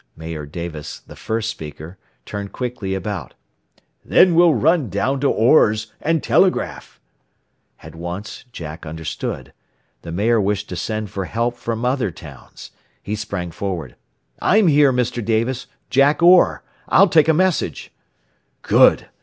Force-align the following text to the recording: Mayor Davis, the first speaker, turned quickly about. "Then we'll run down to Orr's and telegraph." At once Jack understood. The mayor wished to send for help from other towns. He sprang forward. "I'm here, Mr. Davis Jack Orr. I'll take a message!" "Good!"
Mayor 0.17 0.47
Davis, 0.47 0.99
the 1.05 1.15
first 1.15 1.51
speaker, 1.51 1.99
turned 2.25 2.51
quickly 2.51 2.95
about. 2.95 3.35
"Then 4.03 4.33
we'll 4.33 4.55
run 4.55 4.89
down 4.89 5.19
to 5.19 5.29
Orr's 5.29 5.93
and 6.01 6.23
telegraph." 6.23 6.99
At 7.83 7.93
once 7.93 8.45
Jack 8.51 8.83
understood. 8.87 9.53
The 10.01 10.11
mayor 10.11 10.41
wished 10.41 10.69
to 10.69 10.75
send 10.75 11.11
for 11.11 11.25
help 11.25 11.55
from 11.55 11.85
other 11.85 12.09
towns. 12.09 12.71
He 13.03 13.13
sprang 13.15 13.51
forward. 13.51 13.95
"I'm 14.41 14.65
here, 14.69 14.91
Mr. 14.91 15.23
Davis 15.23 15.67
Jack 15.91 16.23
Orr. 16.23 16.63
I'll 16.89 17.07
take 17.07 17.27
a 17.27 17.31
message!" 17.31 17.91
"Good!" 18.63 19.07